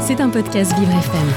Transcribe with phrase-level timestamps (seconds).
[0.00, 1.28] C'est un podcast Vivre FM.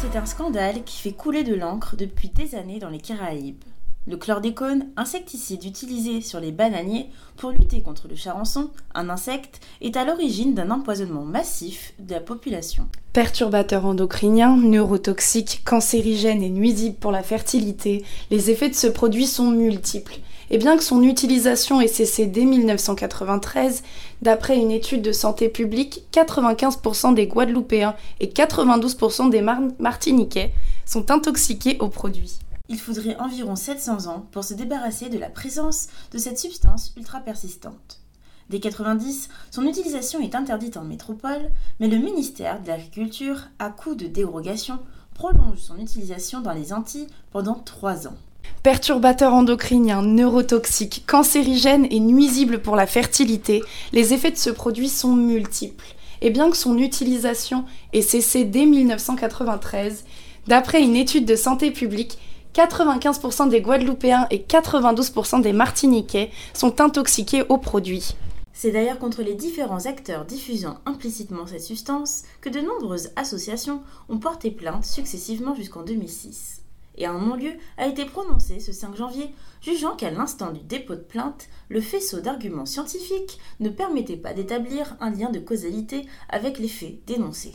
[0.00, 3.62] C'est un scandale qui fait couler de l'encre depuis des années dans les Caraïbes.
[4.08, 9.96] Le chlordécone, insecticide utilisé sur les bananiers pour lutter contre le charançon, un insecte, est
[9.96, 12.86] à l'origine d'un empoisonnement massif de la population.
[13.12, 19.50] Perturbateur endocrinien, neurotoxique, cancérigène et nuisible pour la fertilité, les effets de ce produit sont
[19.50, 20.20] multiples.
[20.50, 23.82] Et bien que son utilisation ait cessé dès 1993,
[24.22, 29.42] d'après une étude de santé publique, 95% des Guadeloupéens et 92% des
[29.78, 30.52] Martiniquais
[30.84, 35.88] sont intoxiqués au produit il faudrait environ 700 ans pour se débarrasser de la présence
[36.12, 38.00] de cette substance ultra persistante.
[38.48, 43.94] Dès 90, son utilisation est interdite en métropole, mais le ministère de l'Agriculture, à coup
[43.94, 44.78] de dérogation,
[45.14, 48.16] prolonge son utilisation dans les Antilles pendant 3 ans.
[48.66, 55.14] Perturbateur endocrinien, neurotoxique, cancérigène et nuisible pour la fertilité, les effets de ce produit sont
[55.14, 55.86] multiples.
[56.20, 60.04] Et bien que son utilisation ait cessé dès 1993,
[60.48, 62.18] d'après une étude de santé publique,
[62.54, 68.16] 95% des Guadeloupéens et 92% des Martiniquais sont intoxiqués au produit.
[68.52, 74.18] C'est d'ailleurs contre les différents acteurs diffusant implicitement cette substance que de nombreuses associations ont
[74.18, 76.62] porté plainte successivement jusqu'en 2006.
[76.96, 81.00] Et un non-lieu a été prononcé ce 5 janvier, jugeant qu'à l'instant du dépôt de
[81.00, 86.68] plainte, le faisceau d'arguments scientifiques ne permettait pas d'établir un lien de causalité avec les
[86.68, 87.54] faits dénoncés.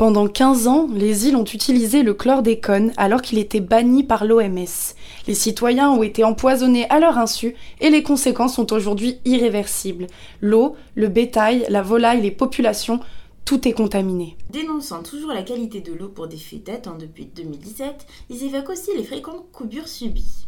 [0.00, 4.94] Pendant 15 ans, les îles ont utilisé le chlordécone alors qu'il était banni par l'OMS.
[5.26, 10.06] Les citoyens ont été empoisonnés à leur insu et les conséquences sont aujourd'hui irréversibles.
[10.40, 13.00] L'eau, le bétail, la volaille, les populations,
[13.44, 14.36] tout est contaminé.
[14.50, 18.96] Dénonçant toujours la qualité de l'eau pour des faits datant depuis 2017, ils évoquent aussi
[18.96, 20.46] les fréquentes coupures subies.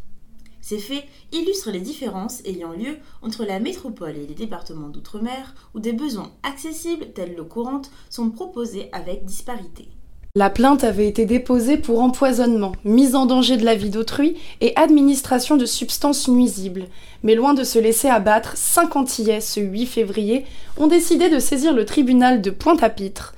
[0.60, 5.80] Ces faits illustrent les différences ayant lieu entre la métropole et les départements d'outre-mer où
[5.80, 9.88] des besoins accessibles tels l'eau courante sont proposés avec disparité.
[10.34, 14.74] La plainte avait été déposée pour empoisonnement, mise en danger de la vie d'autrui et
[14.76, 16.86] administration de substances nuisibles.
[17.22, 20.46] Mais loin de se laisser abattre, cinq Antillais, ce 8 février,
[20.78, 23.34] ont décidé de saisir le tribunal de Pointe-à-Pitre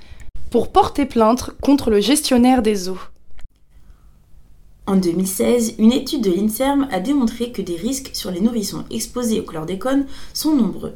[0.51, 3.01] pour porter plainte contre le gestionnaire des eaux.
[4.87, 9.41] En 2016, une étude de l'INSERM a démontré que des risques sur les nourrissons exposés
[9.41, 10.95] au chlordécone sont nombreux.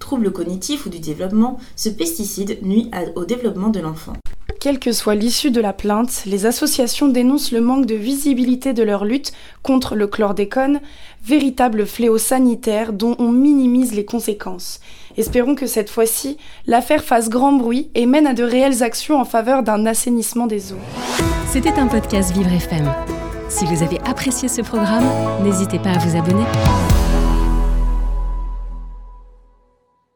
[0.00, 4.14] Troubles cognitifs ou du développement, ce pesticide nuit au développement de l'enfant.
[4.60, 8.82] Quelle que soit l'issue de la plainte, les associations dénoncent le manque de visibilité de
[8.82, 9.32] leur lutte
[9.62, 10.80] contre le chlordécone,
[11.24, 14.80] véritable fléau sanitaire dont on minimise les conséquences.
[15.16, 19.24] Espérons que cette fois-ci, l'affaire fasse grand bruit et mène à de réelles actions en
[19.24, 20.84] faveur d'un assainissement des eaux.
[21.50, 22.86] C'était un podcast Vivre FM.
[23.48, 25.08] Si vous avez apprécié ce programme,
[25.42, 26.44] n'hésitez pas à vous abonner.